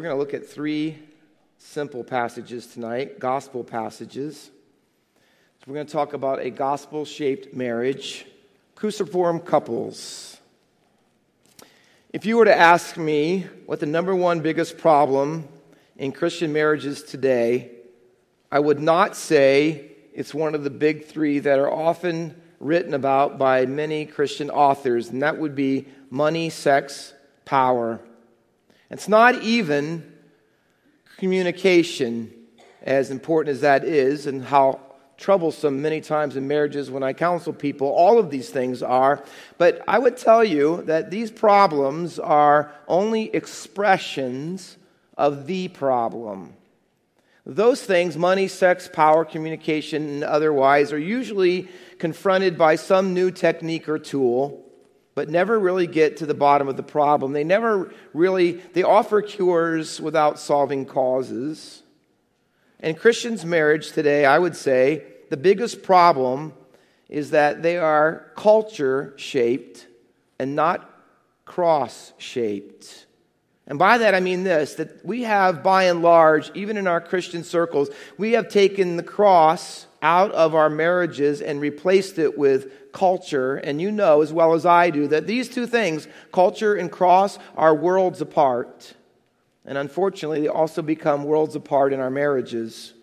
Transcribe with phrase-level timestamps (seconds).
[0.00, 0.98] we're going to look at three
[1.58, 4.50] simple passages tonight, gospel passages.
[5.14, 8.24] So we're going to talk about a gospel shaped marriage,
[8.74, 10.38] cruciform couples.
[12.14, 15.46] If you were to ask me what the number one biggest problem
[15.98, 17.70] in Christian marriages today,
[18.50, 23.36] I would not say it's one of the big three that are often written about
[23.36, 27.12] by many Christian authors, and that would be money, sex,
[27.44, 28.00] power.
[28.90, 30.04] It's not even
[31.18, 32.32] communication,
[32.82, 34.80] as important as that is, and how
[35.16, 39.22] troublesome many times in marriages when I counsel people, all of these things are.
[39.58, 44.78] But I would tell you that these problems are only expressions
[45.16, 46.54] of the problem.
[47.44, 51.68] Those things, money, sex, power, communication, and otherwise, are usually
[51.98, 54.69] confronted by some new technique or tool
[55.20, 57.34] but never really get to the bottom of the problem.
[57.34, 61.82] They never really they offer cures without solving causes.
[62.82, 66.54] And Christians' marriage today, I would say, the biggest problem
[67.10, 69.86] is that they are culture shaped
[70.38, 70.90] and not
[71.44, 73.04] cross shaped.
[73.66, 77.02] And by that I mean this that we have, by and large, even in our
[77.02, 82.72] Christian circles, we have taken the cross out of our marriages and replaced it with
[82.92, 83.56] culture.
[83.56, 87.38] And you know as well as I do that these two things, culture and cross,
[87.56, 88.94] are worlds apart.
[89.64, 92.94] And unfortunately, they also become worlds apart in our marriages.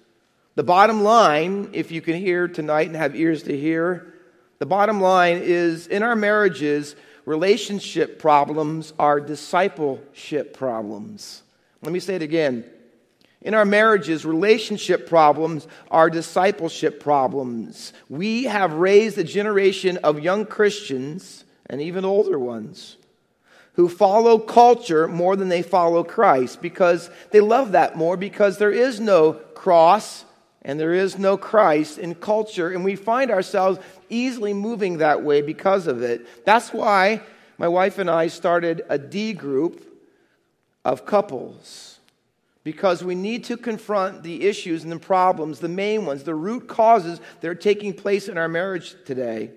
[0.55, 4.13] The bottom line, if you can hear tonight and have ears to hear,
[4.59, 11.43] the bottom line is in our marriages, relationship problems are discipleship problems.
[11.83, 12.65] Let me say it again.
[13.47, 17.93] In our marriages, relationship problems are discipleship problems.
[18.09, 22.97] We have raised a generation of young Christians and even older ones
[23.75, 28.69] who follow culture more than they follow Christ because they love that more because there
[28.69, 30.25] is no cross
[30.61, 35.41] and there is no Christ in culture, and we find ourselves easily moving that way
[35.41, 36.45] because of it.
[36.45, 37.21] That's why
[37.57, 39.89] my wife and I started a D group
[40.83, 41.96] of couples
[42.67, 46.67] because we need to confront the issues and the problems, the main ones, the root
[46.67, 49.51] causes that are taking place in our marriage today.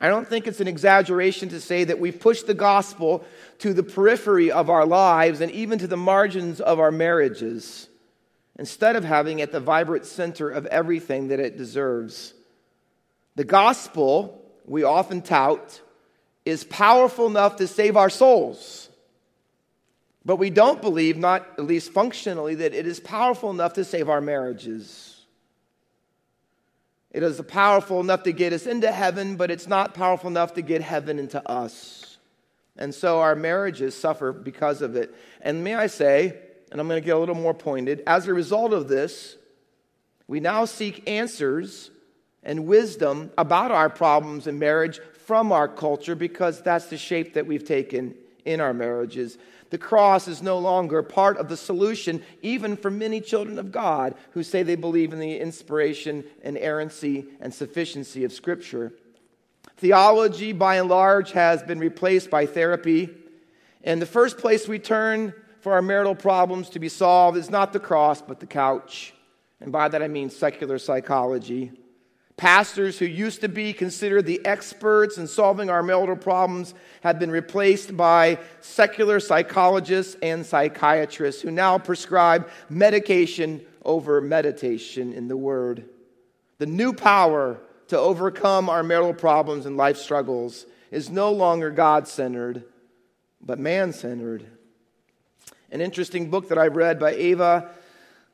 [0.00, 3.22] I don't think it's an exaggeration to say that we've pushed the gospel
[3.58, 7.86] to the periphery of our lives and even to the margins of our marriages
[8.58, 12.32] instead of having it the vibrant center of everything that it deserves.
[13.36, 15.82] The gospel, we often tout,
[16.46, 18.89] is powerful enough to save our souls.
[20.24, 24.08] But we don't believe, not at least functionally, that it is powerful enough to save
[24.08, 25.24] our marriages.
[27.10, 30.62] It is powerful enough to get us into heaven, but it's not powerful enough to
[30.62, 32.18] get heaven into us.
[32.76, 35.14] And so our marriages suffer because of it.
[35.40, 36.38] And may I say,
[36.70, 39.36] and I'm going to get a little more pointed, as a result of this,
[40.28, 41.90] we now seek answers
[42.42, 47.46] and wisdom about our problems in marriage from our culture because that's the shape that
[47.46, 48.14] we've taken
[48.44, 49.36] in our marriages
[49.70, 54.14] the cross is no longer part of the solution, even for many children of God
[54.32, 58.92] who say they believe in the inspiration, inerrancy, and sufficiency of Scripture.
[59.76, 63.10] Theology, by and large, has been replaced by therapy.
[63.82, 67.72] And the first place we turn for our marital problems to be solved is not
[67.72, 69.14] the cross, but the couch.
[69.60, 71.72] And by that I mean secular psychology.
[72.40, 77.30] Pastors who used to be considered the experts in solving our marital problems have been
[77.30, 85.84] replaced by secular psychologists and psychiatrists who now prescribe medication over meditation in the Word.
[86.56, 92.08] The new power to overcome our marital problems and life struggles is no longer God
[92.08, 92.64] centered,
[93.42, 94.46] but man centered.
[95.70, 97.70] An interesting book that I read by Eva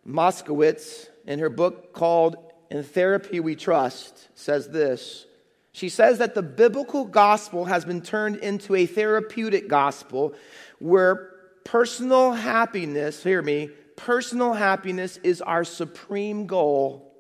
[0.06, 5.26] Moskowitz in her book called in Therapy We Trust says this.
[5.72, 10.32] She says that the biblical gospel has been turned into a therapeutic gospel
[10.78, 11.32] where
[11.64, 17.14] personal happiness, hear me, personal happiness is our supreme goal.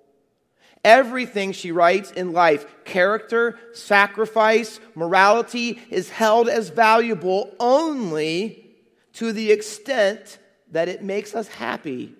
[0.84, 8.70] Everything, she writes, in life, character, sacrifice, morality, is held as valuable only
[9.14, 10.38] to the extent
[10.70, 12.14] that it makes us happy.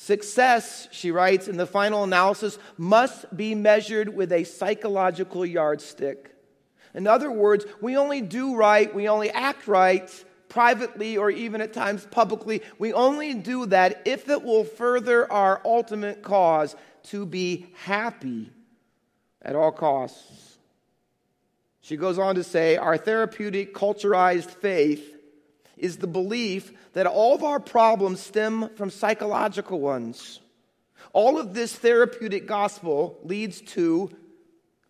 [0.00, 6.36] Success, she writes in the final analysis, must be measured with a psychological yardstick.
[6.94, 10.08] In other words, we only do right, we only act right
[10.48, 12.62] privately or even at times publicly.
[12.78, 16.76] We only do that if it will further our ultimate cause
[17.08, 18.52] to be happy
[19.42, 20.58] at all costs.
[21.80, 25.17] She goes on to say, Our therapeutic, culturized faith
[25.80, 30.40] is the belief that all of our problems stem from psychological ones.
[31.12, 34.10] All of this therapeutic gospel leads to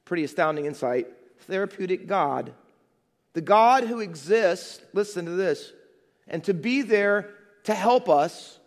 [0.04, 1.06] pretty astounding insight
[1.40, 2.52] therapeutic God.
[3.32, 5.72] The God who exists, listen to this,
[6.26, 7.30] and to be there
[7.64, 8.58] to help us,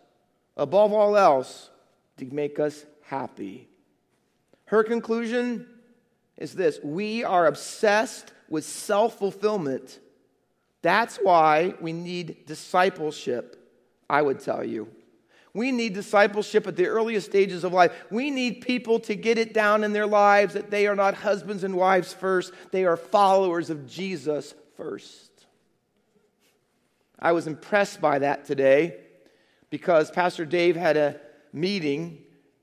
[0.56, 1.70] above all else,
[2.18, 3.68] to make us happy.
[4.66, 5.66] Her conclusion
[6.36, 9.98] is this we are obsessed with self fulfillment.
[10.82, 13.56] That's why we need discipleship,
[14.10, 14.88] I would tell you.
[15.54, 17.92] We need discipleship at the earliest stages of life.
[18.10, 21.62] We need people to get it down in their lives that they are not husbands
[21.62, 25.30] and wives first, they are followers of Jesus first.
[27.18, 28.96] I was impressed by that today
[29.70, 31.20] because Pastor Dave had a
[31.52, 32.18] meeting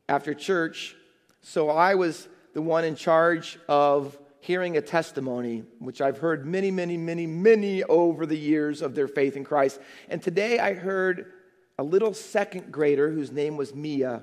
[0.09, 0.95] after church.
[1.41, 6.71] So I was the one in charge of hearing a testimony, which I've heard many,
[6.71, 9.79] many, many, many over the years of their faith in Christ.
[10.09, 11.33] And today I heard
[11.77, 14.21] a little second grader whose name was Mia.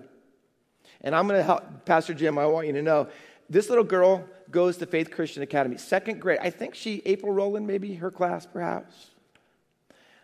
[1.03, 3.09] And I'm going to help, Pastor Jim, I want you to know
[3.49, 6.39] this little girl goes to Faith Christian Academy, second grade.
[6.41, 9.11] I think she, April Rowland, maybe her class perhaps.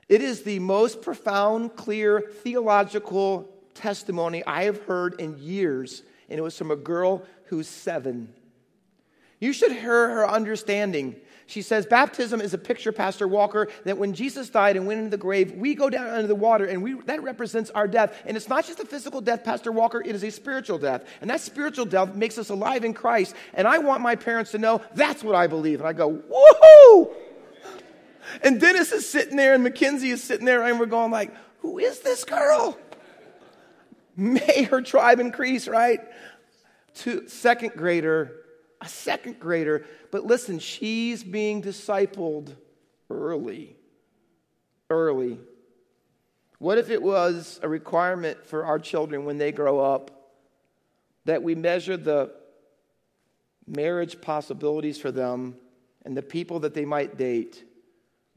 [0.08, 6.42] It is the most profound, clear theological testimony I have heard in years, and it
[6.42, 8.32] was from a girl who's seven.
[9.42, 11.16] You should hear her understanding.
[11.46, 15.10] She says, Baptism is a picture, Pastor Walker, that when Jesus died and went into
[15.10, 18.16] the grave, we go down under the water, and we, that represents our death.
[18.24, 21.04] And it's not just a physical death, Pastor Walker, it is a spiritual death.
[21.20, 23.34] And that spiritual death makes us alive in Christ.
[23.52, 25.80] And I want my parents to know that's what I believe.
[25.80, 27.12] And I go, woohoo!
[28.44, 31.80] And Dennis is sitting there and Mackenzie is sitting there and we're going like, who
[31.80, 32.78] is this girl?
[34.16, 35.98] May her tribe increase, right?
[36.98, 38.41] To second grader,
[38.82, 39.86] a second grader.
[40.10, 42.54] But listen, she's being discipled
[43.08, 43.76] early.
[44.90, 45.38] Early.
[46.58, 50.10] What if it was a requirement for our children when they grow up
[51.24, 52.32] that we measure the
[53.66, 55.56] marriage possibilities for them
[56.04, 57.64] and the people that they might date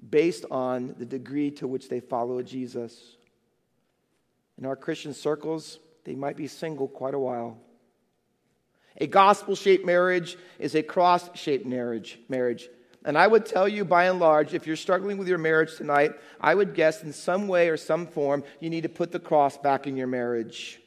[0.10, 3.18] based on the degree to which they follow Jesus.
[4.60, 7.58] In our Christian circles, they might be single quite a while.
[8.98, 12.70] A gospel shaped marriage is a cross shaped marriage, marriage.
[13.04, 16.14] And I would tell you, by and large, if you're struggling with your marriage tonight,
[16.42, 19.58] I would guess in some way or some form you need to put the cross
[19.58, 20.82] back in your marriage.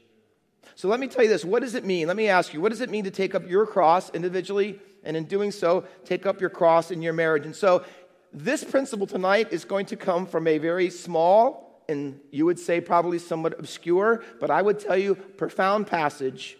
[0.75, 2.09] So let me tell you this what does it mean?
[2.09, 4.81] Let me ask you, what does it mean to take up your cross individually?
[5.05, 7.47] And in doing so, take up your cross in your marriage.
[7.47, 7.85] And so
[8.33, 12.81] this principle tonight is going to come from a very small and you would say
[12.81, 16.59] probably somewhat obscure, but I would tell you profound passage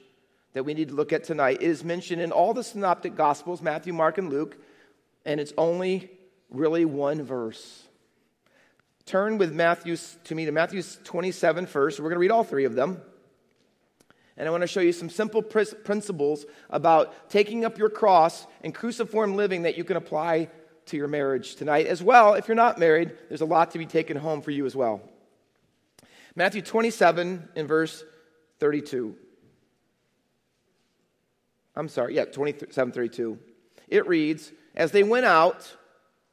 [0.53, 1.63] that we need to look at tonight.
[1.63, 4.57] Is mentioned in all the synoptic gospels, Matthew, Mark, and Luke,
[5.25, 6.11] and it's only
[6.51, 7.85] really one verse.
[9.07, 11.99] Turn with Matthew to me to Matthew 27 first.
[11.99, 13.01] We're going to read all three of them.
[14.37, 18.73] And I want to show you some simple principles about taking up your cross and
[18.73, 20.49] cruciform living that you can apply
[20.87, 21.87] to your marriage tonight.
[21.87, 24.65] As well, if you're not married, there's a lot to be taken home for you
[24.65, 25.03] as well.
[26.37, 28.05] Matthew 27 in verse
[28.61, 29.17] 32.
[31.79, 33.39] I'm sorry, yeah, 2732.
[33.87, 35.77] It reads As they went out,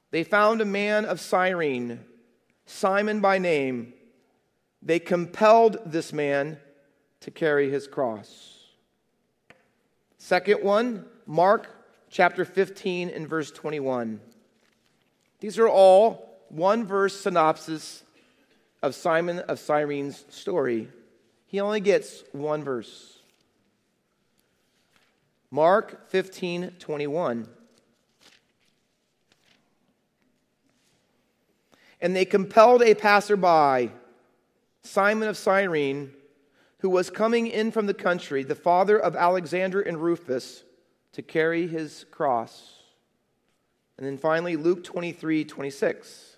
[0.10, 2.00] they found a man of Cyrene,
[2.66, 3.94] Simon by name.
[4.82, 6.58] They compelled this man
[7.22, 8.58] to carry his cross.
[10.18, 11.70] Second one, Mark
[12.10, 14.20] chapter 15 and verse 21.
[15.42, 18.04] These are all one verse synopsis
[18.82, 20.88] of Simon of Cyrene's story.
[21.46, 23.15] He only gets one verse.
[25.56, 27.48] Mark 15 21.
[32.02, 33.94] And they compelled a passerby,
[34.84, 36.12] Simon of Cyrene,
[36.80, 40.66] who was coming in from the country, the father of Alexander and Rufus,
[41.14, 42.82] to carry his cross.
[43.98, 46.36] And then finally, Luke 23 26.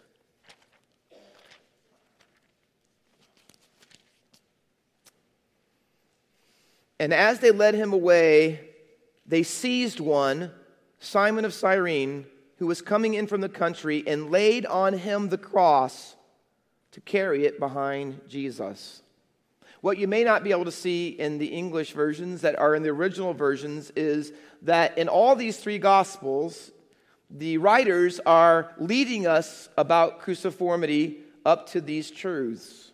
[7.00, 8.67] And as they led him away,
[9.28, 10.52] they seized one,
[11.00, 12.26] Simon of Cyrene,
[12.58, 16.16] who was coming in from the country, and laid on him the cross
[16.92, 19.04] to carry it behind Jesus.
[19.82, 22.82] What you may not be able to see in the English versions that are in
[22.82, 26.72] the original versions is that in all these three Gospels,
[27.30, 32.87] the writers are leading us about cruciformity up to these truths.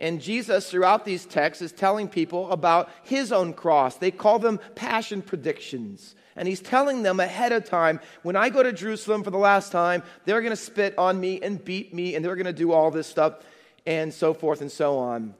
[0.00, 3.96] And Jesus, throughout these texts, is telling people about his own cross.
[3.96, 6.14] They call them passion predictions.
[6.36, 9.72] And he's telling them ahead of time when I go to Jerusalem for the last
[9.72, 12.72] time, they're going to spit on me and beat me, and they're going to do
[12.72, 13.44] all this stuff,
[13.84, 15.34] and so forth and so on.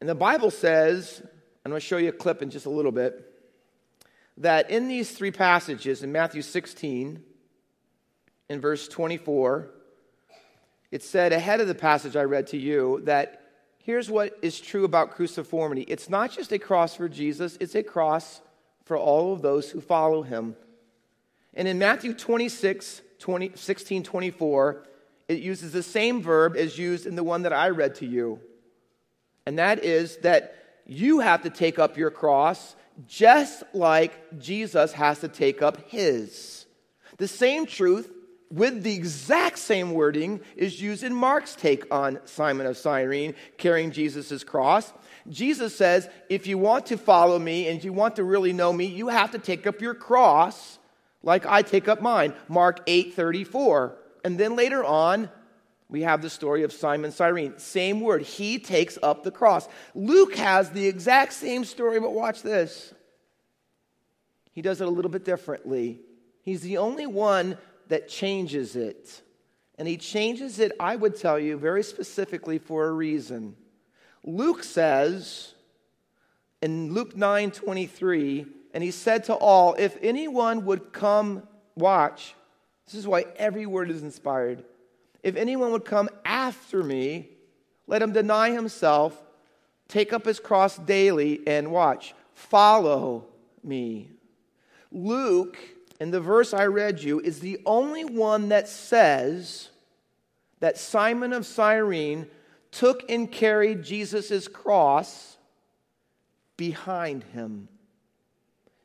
[0.00, 1.20] And the Bible says,
[1.64, 3.30] I'm going to show you a clip in just a little bit,
[4.38, 7.22] that in these three passages, in Matthew 16,
[8.48, 9.70] in verse 24,
[10.90, 13.42] it said ahead of the passage I read to you that
[13.78, 17.82] here's what is true about cruciformity it's not just a cross for Jesus, it's a
[17.82, 18.40] cross
[18.84, 20.56] for all of those who follow him.
[21.54, 24.86] And in Matthew 26, 20, 16, 24,
[25.28, 28.40] it uses the same verb as used in the one that I read to you.
[29.44, 30.54] And that is that
[30.86, 32.76] you have to take up your cross
[33.06, 36.66] just like Jesus has to take up his.
[37.18, 38.10] The same truth
[38.50, 43.90] with the exact same wording is used in Mark's take on Simon of Cyrene carrying
[43.90, 44.92] Jesus' cross.
[45.28, 48.84] Jesus says, if you want to follow me and you want to really know me,
[48.86, 50.78] you have to take up your cross
[51.22, 52.34] like I take up mine.
[52.48, 53.96] Mark 8 34.
[54.24, 55.28] And then later on,
[55.88, 57.58] we have the story of Simon Cyrene.
[57.58, 58.22] Same word.
[58.22, 59.68] He takes up the cross.
[59.94, 62.92] Luke has the exact same story, but watch this.
[64.52, 66.00] He does it a little bit differently.
[66.42, 69.22] He's the only one that changes it.
[69.78, 73.56] And he changes it, I would tell you, very specifically for a reason.
[74.24, 75.54] Luke says
[76.62, 82.34] in Luke 9 23, and he said to all, If anyone would come watch,
[82.86, 84.64] this is why every word is inspired.
[85.22, 87.28] If anyone would come after me,
[87.86, 89.22] let him deny himself,
[89.88, 93.26] take up his cross daily, and watch, follow
[93.62, 94.10] me.
[94.90, 95.58] Luke
[96.00, 99.70] in the verse I read you is the only one that says
[100.60, 102.26] that Simon of Cyrene
[102.70, 105.36] took and carried Jesus' cross
[106.56, 107.68] behind him.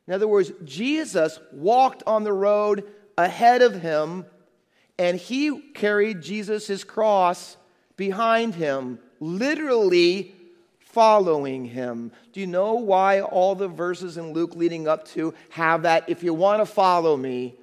[0.08, 2.86] In other words, Jesus walked on the road
[3.18, 4.26] ahead of him,
[4.98, 7.58] and he carried Jesus' cross
[7.96, 10.36] behind him, literally
[10.94, 12.12] following him.
[12.34, 16.08] Do you know why all the verses in Luke leading up to have that?
[16.08, 17.56] If you want to follow me,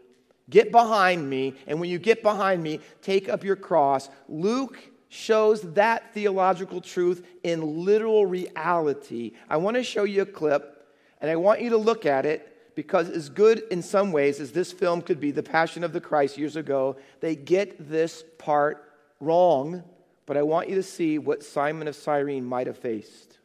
[0.51, 1.55] get behind me.
[1.67, 4.09] And when you get behind me, take up your cross.
[4.29, 9.33] Luke shows that theological truth in literal reality.
[9.49, 10.87] I want to show you a clip,
[11.21, 14.53] and I want you to look at it because, as good in some ways as
[14.53, 18.93] this film could be, The Passion of the Christ years ago, they get this part
[19.21, 19.83] wrong
[20.29, 23.39] but I want you to see what Simon of Cyrene might have faced.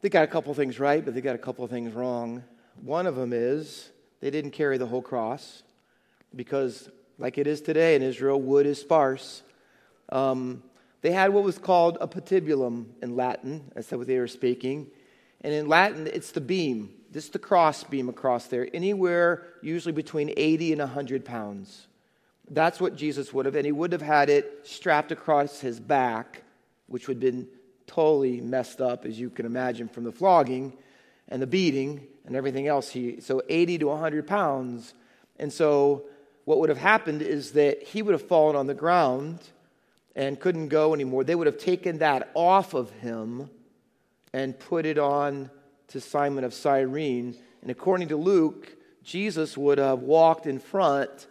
[0.00, 2.42] They got a couple things right, but they got a couple things wrong.
[2.82, 5.62] One of them is they didn't carry the whole cross
[6.34, 9.44] because, like it is today in Israel, wood is sparse.
[10.08, 10.64] Um,
[11.02, 13.70] they had what was called a patibulum in Latin.
[13.76, 14.88] That's what they were speaking.
[15.42, 16.95] And in Latin, it's the beam.
[17.16, 21.86] This is the cross beam across there, anywhere usually between 80 and 100 pounds.
[22.50, 26.42] That's what Jesus would have, and he would have had it strapped across his back,
[26.88, 27.48] which would have been
[27.86, 30.76] totally messed up, as you can imagine, from the flogging
[31.28, 32.90] and the beating and everything else.
[32.90, 34.92] He, so 80 to 100 pounds.
[35.38, 36.02] And so
[36.44, 39.40] what would have happened is that he would have fallen on the ground
[40.14, 41.24] and couldn't go anymore.
[41.24, 43.48] They would have taken that off of him
[44.34, 45.48] and put it on
[45.88, 47.36] to Simon of Cyrene.
[47.62, 51.28] And according to Luke, Jesus would have walked in front,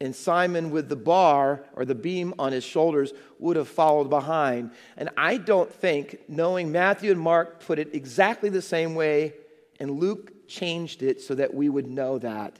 [0.00, 4.70] and Simon, with the bar or the beam on his shoulders, would have followed behind.
[4.96, 9.34] And I don't think, knowing Matthew and Mark put it exactly the same way,
[9.80, 12.56] and Luke changed it so that we would know that.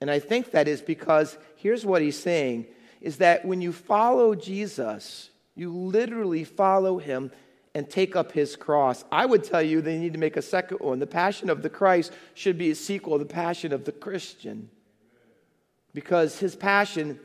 [0.00, 2.66] And I think that is because here's what he's saying
[3.00, 7.30] is that when you follow Jesus, you literally follow him
[7.74, 9.04] and take up his cross.
[9.10, 10.98] I would tell you they need to make a second one.
[10.98, 14.68] The Passion of the Christ should be a sequel, to The Passion of the Christian.
[15.94, 17.18] Because his passion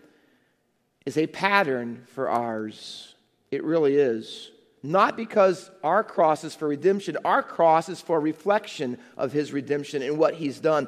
[1.05, 3.15] is a pattern for ours.
[3.49, 4.51] It really is.
[4.83, 10.01] Not because our cross is for redemption, our cross is for reflection of his redemption
[10.01, 10.87] and what he's done.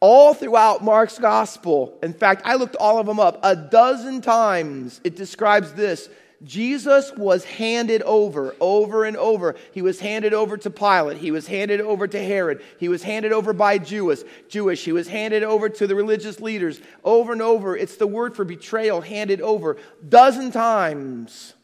[0.00, 5.00] All throughout Mark's gospel, in fact, I looked all of them up a dozen times,
[5.02, 6.08] it describes this
[6.42, 9.54] Jesus was handed over, over and over.
[9.72, 11.18] He was handed over to Pilate.
[11.18, 12.62] He was handed over to Herod.
[12.78, 14.20] He was handed over by Jewish.
[14.48, 14.84] Jewish.
[14.84, 16.80] He was handed over to the religious leaders.
[17.02, 17.76] Over and over.
[17.76, 19.76] It's the word for betrayal, handed over,
[20.06, 21.54] dozen times.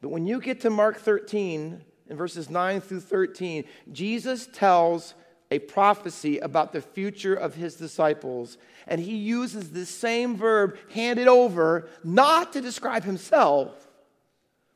[0.00, 5.14] But when you get to Mark 13, in verses 9 through 13, Jesus tells
[5.50, 8.58] a prophecy about the future of his disciples.
[8.86, 13.84] And he uses this same verb, handed over, not to describe himself,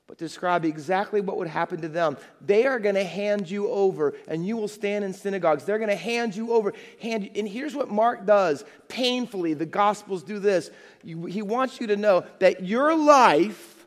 [0.07, 2.17] but describe exactly what would happen to them.
[2.41, 5.65] They are going to hand you over, and you will stand in synagogues.
[5.65, 6.73] They're going to hand you over.
[7.03, 10.71] Hand and here's what Mark does painfully, the Gospels do this.
[11.05, 13.87] he wants you to know that your life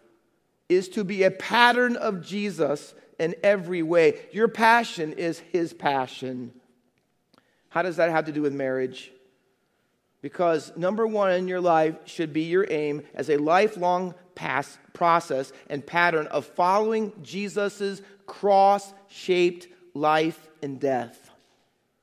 [0.70, 4.20] is to be a pattern of Jesus in every way.
[4.32, 6.54] Your passion is his passion.
[7.72, 9.12] How does that have to do with marriage?
[10.22, 15.54] Because number one in your life should be your aim as a lifelong pass, process
[15.70, 21.32] and pattern of following Jesus' cross shaped life and death.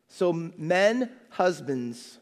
[0.08, 2.18] So, men, husbands,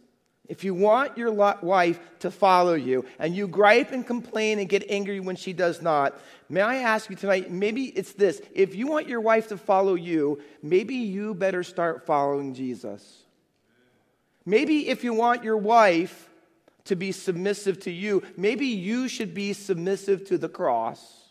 [0.48, 4.90] if you want your wife to follow you and you gripe and complain and get
[4.90, 8.42] angry when she does not, may I ask you tonight, maybe it's this.
[8.52, 13.25] If you want your wife to follow you, maybe you better start following Jesus.
[14.46, 16.30] Maybe if you want your wife
[16.84, 21.24] to be submissive to you, maybe you should be submissive to the cross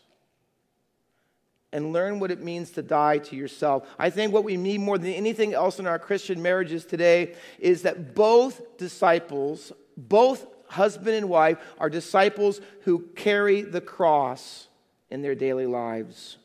[1.72, 3.88] and learn what it means to die to yourself.
[3.98, 7.82] I think what we need more than anything else in our Christian marriages today is
[7.82, 14.68] that both disciples, both husband and wife, are disciples who carry the cross
[15.10, 16.36] in their daily lives.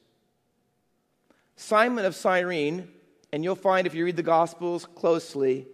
[1.55, 2.87] Simon of Cyrene,
[3.31, 5.67] and you'll find if you read the Gospels closely,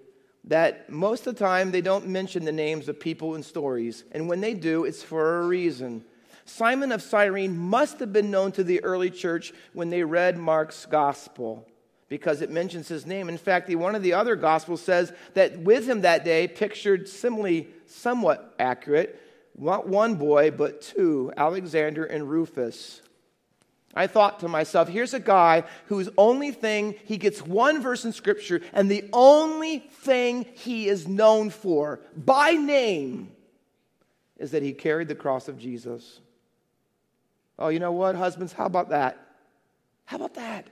[0.48, 4.04] that most of the time they don't mention the names of people and stories.
[4.12, 6.04] And when they do, it's for a reason.
[6.46, 10.86] Simon of Cyrene must have been known to the early church when they read Mark's
[10.86, 11.68] gospel
[12.10, 13.28] because it mentions his name.
[13.28, 17.68] In fact, one of the other gospels says that with him that day, pictured similarly
[17.86, 19.22] somewhat accurate,
[19.58, 23.02] not one boy, but two, Alexander and Rufus.
[23.98, 28.14] I thought to myself, here's a guy whose only thing, he gets one verse in
[28.14, 33.32] Scripture, and the only thing he is known for by name
[34.38, 36.20] is that he carried the cross of Jesus.
[37.58, 38.54] Oh, you know what, husbands?
[38.54, 39.18] How about that?
[40.06, 40.68] How about that?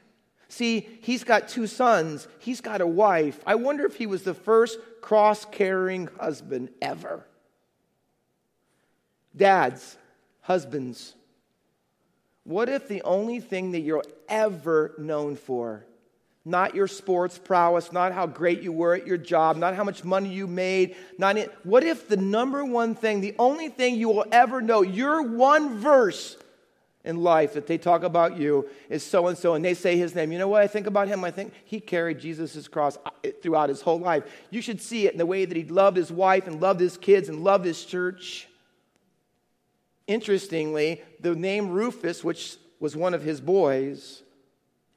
[0.47, 3.41] See, he's got two sons, he's got a wife.
[3.47, 7.25] I wonder if he was the first cross carrying husband ever.
[9.35, 9.97] Dads,
[10.41, 11.15] husbands,
[12.45, 15.85] what if the only thing that you're ever known for,
[16.45, 20.03] not your sports prowess, not how great you were at your job, not how much
[20.03, 24.25] money you made, not what if the number one thing, the only thing you will
[24.31, 26.37] ever know, your one verse
[27.03, 30.13] in life that they talk about you is so and so, and they say his
[30.13, 30.31] name.
[30.31, 31.23] You know what I think about him?
[31.23, 33.09] I think he carried Jesus' cross uh,
[33.41, 34.23] throughout his whole life.
[34.49, 36.97] You should see it in the way that he loved his wife and loved his
[36.97, 38.47] kids and loved his church.
[40.07, 44.23] Interestingly, the name Rufus, which was one of his boys,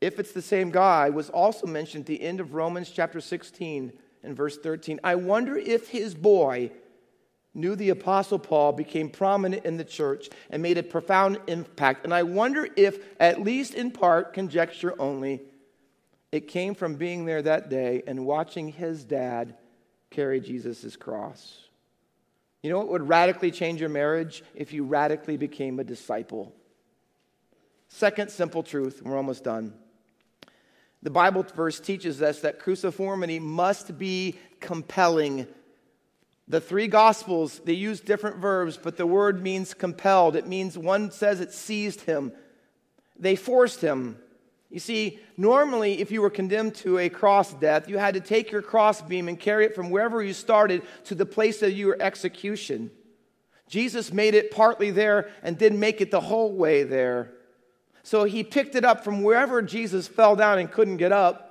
[0.00, 3.92] if it's the same guy, was also mentioned at the end of Romans chapter 16
[4.22, 5.00] and verse 13.
[5.02, 6.70] I wonder if his boy
[7.54, 12.04] knew the Apostle Paul, became prominent in the church, and made a profound impact.
[12.04, 15.42] And I wonder if, at least in part, conjecture only,
[16.30, 19.56] it came from being there that day and watching his dad
[20.10, 21.67] carry Jesus' cross.
[22.62, 24.42] You know what would radically change your marriage?
[24.54, 26.52] If you radically became a disciple.
[27.88, 29.74] Second simple truth, we're almost done.
[31.02, 35.46] The Bible verse teaches us that cruciformity must be compelling
[36.48, 40.34] the three gospels, they use different verbs, but the word means compelled.
[40.34, 42.32] It means one says it seized him.
[43.18, 44.16] They forced him.
[44.70, 48.50] You see, normally, if you were condemned to a cross death, you had to take
[48.50, 52.90] your crossbeam and carry it from wherever you started to the place of your execution.
[53.68, 57.32] Jesus made it partly there and didn't make it the whole way there.
[58.02, 61.48] So he picked it up from wherever Jesus fell down and couldn't get up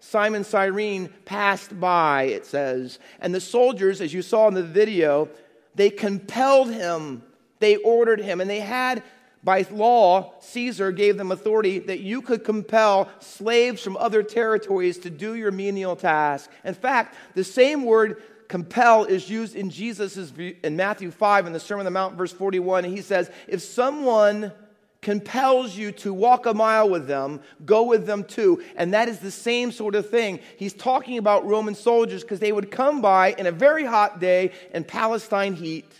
[0.00, 2.98] Simon Cyrene passed by, it says.
[3.20, 5.28] And the soldiers, as you saw in the video,
[5.74, 7.22] they compelled him,
[7.58, 9.02] they ordered him, and they had,
[9.44, 15.10] by law, Caesar gave them authority that you could compel slaves from other territories to
[15.10, 16.50] do your menial task.
[16.64, 21.60] In fact, the same word compel is used in Jesus' in Matthew 5 in the
[21.60, 22.84] Sermon on the Mount, verse 41.
[22.84, 24.52] He says, If someone
[25.00, 28.62] compels you to walk a mile with them, go with them too.
[28.76, 30.40] And that is the same sort of thing.
[30.56, 34.52] He's talking about Roman soldiers because they would come by in a very hot day
[34.74, 35.90] in Palestine heat.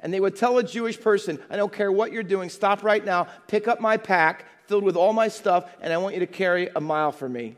[0.00, 3.04] And they would tell a Jewish person, I don't care what you're doing, stop right
[3.04, 6.26] now, pick up my pack filled with all my stuff, and I want you to
[6.26, 7.56] carry a mile for me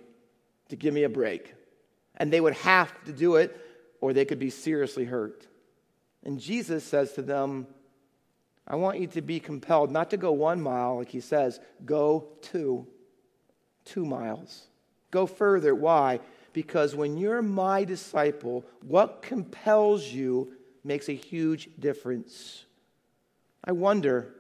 [0.69, 1.53] to give me a break.
[2.17, 3.61] And they would have to do it,
[4.01, 5.47] or they could be seriously hurt.
[6.25, 7.67] And Jesus says to them,
[8.67, 12.29] I want you to be compelled not to go one mile, like he says, go
[12.41, 12.87] two.
[13.85, 14.69] Two miles.
[15.11, 15.75] Go further.
[15.75, 16.21] Why?
[16.53, 20.53] Because when you're my disciple, what compels you
[20.85, 22.65] makes a huge difference.
[23.65, 24.35] I wonder,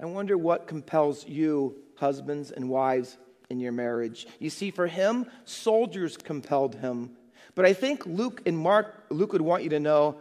[0.00, 3.18] I wonder what compels you, husbands and wives,
[3.50, 4.26] in your marriage.
[4.38, 7.16] You see, for him, soldiers compelled him.
[7.54, 10.18] But I think Luke and Mark, Luke would want you to know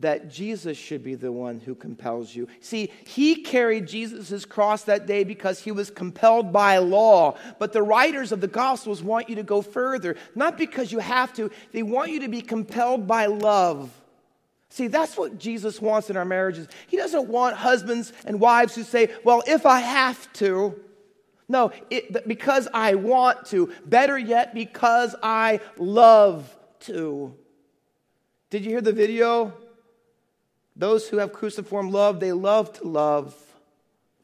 [0.00, 2.48] that Jesus should be the one who compels you.
[2.60, 7.36] See, he carried Jesus' cross that day because he was compelled by law.
[7.58, 11.32] But the writers of the Gospels want you to go further, not because you have
[11.34, 13.90] to, they want you to be compelled by love.
[14.70, 16.68] See, that's what Jesus wants in our marriages.
[16.86, 20.78] He doesn't want husbands and wives who say, Well, if I have to.
[21.48, 23.72] No, it, because I want to.
[23.86, 27.34] Better yet, because I love to.
[28.50, 29.54] Did you hear the video?
[30.78, 33.36] Those who have cruciform love, they love to love.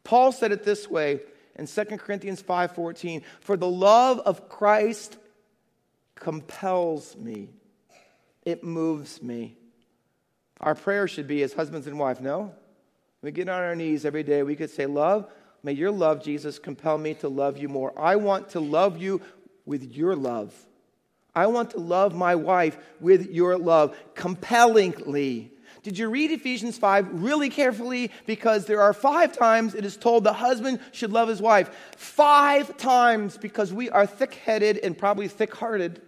[0.05, 1.21] Paul said it this way
[1.57, 5.19] in 2 Corinthians 5:14, "For the love of Christ
[6.15, 7.51] compels me.
[8.45, 9.59] It moves me."
[10.61, 12.55] Our prayer should be as husbands and wives, no?
[13.21, 15.29] We get on our knees every day, we could say, "Love,
[15.65, 17.99] May your love, Jesus, compel me to love you more.
[17.99, 19.23] I want to love you
[19.65, 20.55] with your love.
[21.35, 25.54] I want to love my wife with your love compellingly.
[25.85, 28.11] Did you read Ephesians 5 really carefully?
[28.25, 31.71] Because there are five times it is told the husband should love his wife.
[31.99, 36.01] Five times because we are thick headed and probably thick hearted.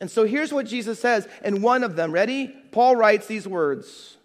[0.00, 2.48] And so here's what Jesus says, and one of them, ready?
[2.72, 4.16] Paul writes these words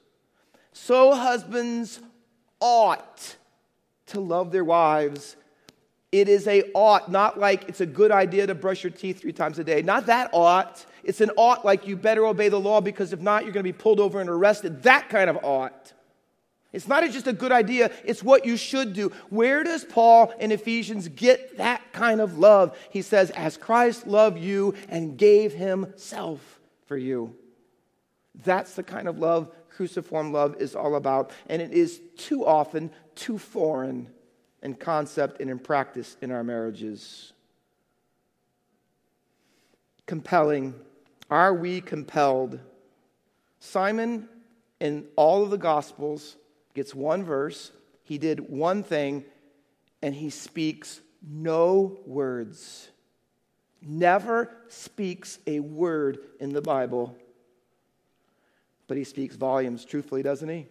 [0.71, 1.99] So husbands
[2.61, 3.35] ought
[4.07, 5.35] to love their wives.
[6.11, 9.33] It is a ought, not like it's a good idea to brush your teeth three
[9.33, 9.81] times a day.
[9.83, 10.83] Not that ought.
[11.03, 13.71] It's an ought like you better obey the law because if not, you're going to
[13.71, 14.83] be pulled over and arrested.
[14.83, 15.93] That kind of ought.
[16.71, 19.11] It's not just a good idea, it's what you should do.
[19.29, 22.77] Where does Paul in Ephesians get that kind of love?
[22.91, 27.35] He says, As Christ loved you and gave himself for you.
[28.43, 31.31] That's the kind of love cruciform love is all about.
[31.47, 34.09] And it is too often too foreign
[34.61, 37.33] in concept and in practice in our marriages.
[40.05, 40.73] Compelling.
[41.29, 42.59] Are we compelled?
[43.59, 44.27] Simon,
[44.79, 46.37] in all of the Gospels,
[46.73, 47.71] gets one verse.
[48.03, 49.23] He did one thing,
[50.01, 52.89] and he speaks no words.
[53.81, 57.15] Never speaks a word in the Bible
[58.89, 60.65] but he speaks volumes truthfully, doesn't he?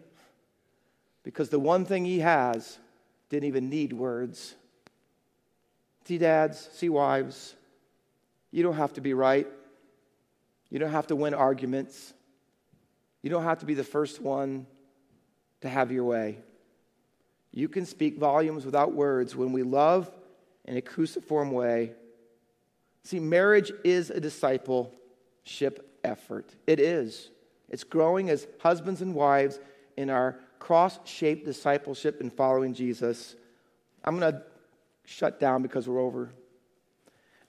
[1.22, 2.78] Because the one thing he has
[3.28, 4.54] didn't even need words.
[6.04, 7.54] See, dads, see, wives,
[8.50, 9.46] you don't have to be right.
[10.70, 12.14] You don't have to win arguments.
[13.22, 14.66] You don't have to be the first one
[15.60, 16.38] to have your way.
[17.52, 20.10] You can speak volumes without words when we love
[20.64, 21.92] in a cruciform way.
[23.04, 26.54] See, marriage is a discipleship effort.
[26.66, 27.30] It is.
[27.68, 29.60] It's growing as husbands and wives
[29.96, 33.36] in our cross shaped discipleship and following Jesus.
[34.04, 34.42] I'm going to
[35.04, 36.30] shut down because we're over.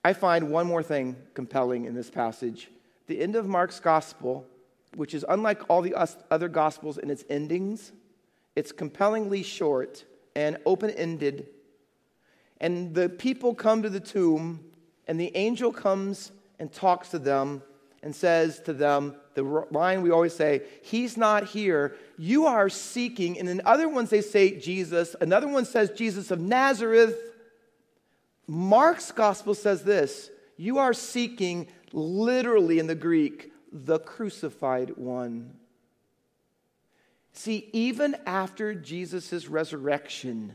[0.04, 2.70] I find one more thing compelling in this passage.
[3.06, 4.46] The end of Mark's gospel,
[4.94, 5.94] which is unlike all the
[6.30, 7.92] other gospels in its endings,
[8.56, 11.48] it's compellingly short and open ended.
[12.60, 14.64] And the people come to the tomb,
[15.06, 17.62] and the angel comes and talks to them
[18.02, 21.96] and says to them, the line we always say, He's not here.
[22.18, 23.38] You are seeking.
[23.38, 25.14] And in other ones, they say Jesus.
[25.20, 27.16] Another one says Jesus of Nazareth.
[28.46, 35.54] Mark's gospel says this You are seeking, literally in the Greek, the crucified one.
[37.32, 40.54] See, even after Jesus' resurrection,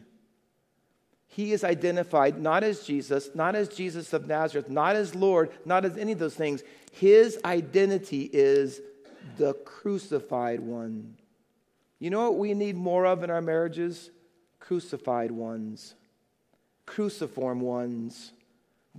[1.36, 5.84] he is identified not as Jesus, not as Jesus of Nazareth, not as Lord, not
[5.84, 6.63] as any of those things.
[6.93, 8.80] His identity is
[9.38, 11.15] the crucified one.
[12.00, 14.12] You know what we need more of in our marriages?
[14.62, 15.95] Crucified ones,
[16.86, 18.32] cruciform ones.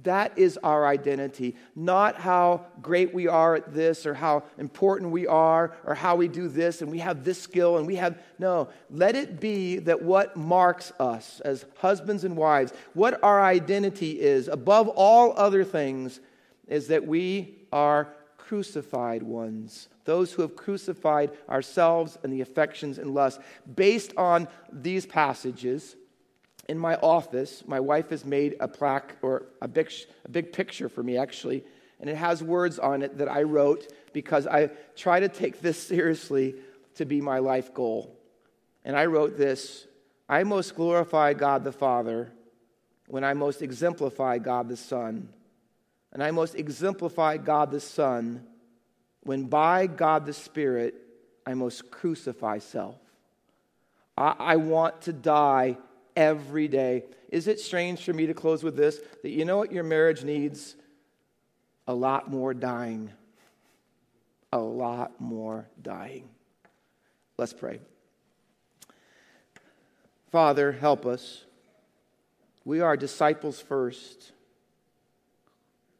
[0.03, 5.27] That is our identity, not how great we are at this or how important we
[5.27, 8.21] are or how we do this and we have this skill and we have.
[8.39, 14.21] No, let it be that what marks us as husbands and wives, what our identity
[14.21, 16.21] is above all other things,
[16.69, 19.89] is that we are crucified ones.
[20.05, 23.43] Those who have crucified ourselves and the affections and lusts.
[23.75, 25.97] Based on these passages,
[26.69, 29.93] in my office, my wife has made a plaque or a big,
[30.25, 31.65] a big picture for me, actually,
[32.01, 35.81] and it has words on it that I wrote because I try to take this
[35.81, 36.57] seriously
[36.97, 38.17] to be my life goal.
[38.85, 39.87] And I wrote this
[40.29, 42.33] I most glorify God the Father
[43.07, 45.29] when I most exemplify God the Son
[46.13, 48.45] and I most exemplify God the Son
[49.23, 50.95] when by God the Spirit
[51.45, 52.97] I most crucify self.
[54.17, 55.77] I, I want to die
[56.17, 57.05] every day.
[57.31, 59.01] Is it strange for me to close with this?
[59.23, 60.75] That you know what your marriage needs?
[61.87, 63.13] A lot more dying.
[64.53, 66.29] A lot more dying.
[67.37, 67.81] Let's pray.
[70.31, 71.45] Father, help us.
[72.65, 74.33] We are disciples first.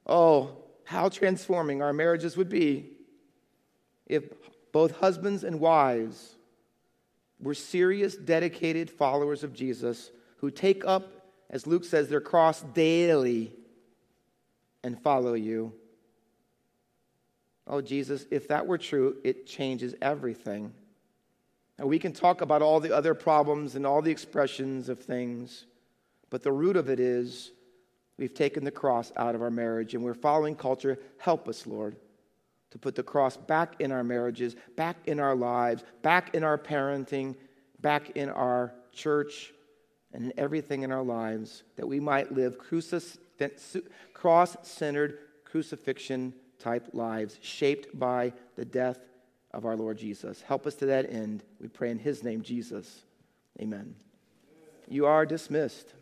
[0.07, 2.91] Oh, how transforming our marriages would be
[4.07, 4.25] if
[4.73, 6.36] both husbands and wives
[7.41, 13.53] were serious, dedicated followers of Jesus who take up, as Luke says, their cross daily
[14.83, 15.73] and follow you.
[17.67, 20.73] Oh, Jesus, if that were true, it changes everything.
[21.79, 25.67] And we can talk about all the other problems and all the expressions of things,
[26.31, 27.51] but the root of it is
[28.17, 30.99] we've taken the cross out of our marriage and we're following culture.
[31.19, 31.97] Help us, Lord,
[32.71, 36.59] to put the cross back in our marriages, back in our lives, back in our
[36.59, 37.35] parenting,
[37.81, 39.53] back in our church,
[40.13, 42.57] and in everything in our lives, that we might live
[44.15, 48.99] cross centered crucifixion type lives shaped by the death
[49.53, 50.43] of our Lord Jesus.
[50.43, 51.45] Help us to that end.
[51.61, 53.05] We pray in his name, Jesus.
[53.61, 53.95] Amen.
[54.89, 55.95] You are dismissed.